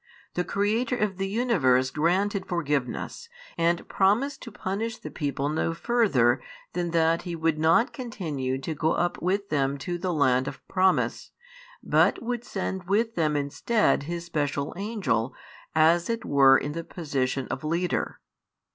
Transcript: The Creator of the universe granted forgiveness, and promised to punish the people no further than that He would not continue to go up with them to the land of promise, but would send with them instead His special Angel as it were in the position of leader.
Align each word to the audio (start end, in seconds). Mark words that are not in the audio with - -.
The 0.33 0.43
Creator 0.43 0.97
of 0.97 1.17
the 1.17 1.27
universe 1.27 1.91
granted 1.91 2.47
forgiveness, 2.47 3.29
and 3.55 3.87
promised 3.87 4.41
to 4.41 4.51
punish 4.51 4.97
the 4.97 5.11
people 5.11 5.47
no 5.47 5.75
further 5.75 6.41
than 6.73 6.89
that 6.89 7.21
He 7.21 7.35
would 7.35 7.59
not 7.59 7.93
continue 7.93 8.57
to 8.61 8.73
go 8.73 8.93
up 8.93 9.21
with 9.21 9.49
them 9.49 9.77
to 9.77 9.99
the 9.99 10.11
land 10.11 10.47
of 10.47 10.67
promise, 10.67 11.33
but 11.83 12.19
would 12.19 12.43
send 12.43 12.85
with 12.85 13.13
them 13.13 13.35
instead 13.35 14.01
His 14.09 14.25
special 14.25 14.73
Angel 14.75 15.35
as 15.75 16.09
it 16.09 16.25
were 16.25 16.57
in 16.57 16.71
the 16.71 16.83
position 16.83 17.47
of 17.49 17.63
leader. 17.63 18.19